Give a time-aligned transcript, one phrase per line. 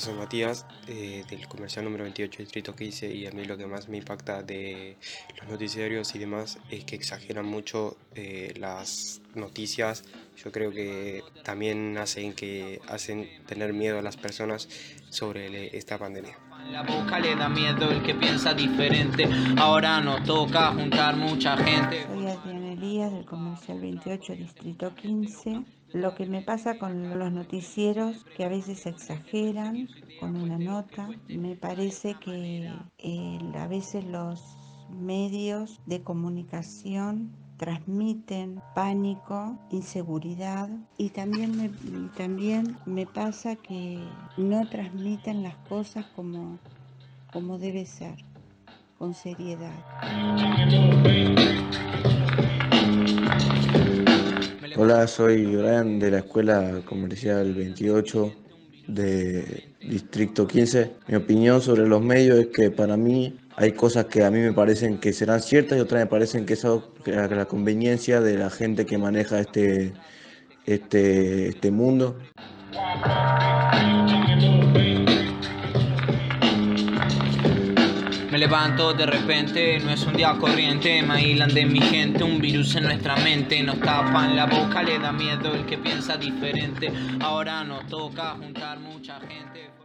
[0.00, 3.88] soy Matías, eh, del comercial número 28, distrito 15, y a mí lo que más
[3.88, 4.96] me impacta de
[5.38, 10.04] los noticiarios y demás es que exageran mucho eh, las noticias.
[10.42, 14.68] Yo creo que también hacen, que, hacen tener miedo a las personas
[15.10, 16.38] sobre esta pandemia.
[16.70, 19.28] La boca le da miedo el que piensa diferente.
[19.58, 22.06] Ahora nos toca juntar mucha gente.
[22.06, 25.79] Soy Adriana Elías del Comercial 28, Distrito 15.
[25.92, 29.88] Lo que me pasa con los noticieros, que a veces exageran
[30.20, 32.68] con una nota, me parece que
[33.54, 34.40] a veces los
[34.90, 41.70] medios de comunicación transmiten pánico, inseguridad y también me,
[42.16, 43.98] también me pasa que
[44.36, 46.58] no transmiten las cosas como,
[47.32, 48.16] como debe ser,
[48.98, 49.74] con seriedad.
[54.82, 58.32] Hola, soy Brian de la Escuela Comercial 28
[58.86, 60.90] de Distrito 15.
[61.06, 64.54] Mi opinión sobre los medios es que para mí hay cosas que a mí me
[64.54, 66.64] parecen que serán ciertas y otras me parecen que es
[67.04, 69.92] la conveniencia de la gente que maneja este,
[70.64, 72.16] este, este mundo.
[78.30, 82.40] Me levanto de repente, no es un día corriente, me aislan de mi gente, un
[82.40, 86.92] virus en nuestra mente, nos tapan la boca, le da miedo el que piensa diferente,
[87.20, 89.80] ahora nos toca juntar mucha gente.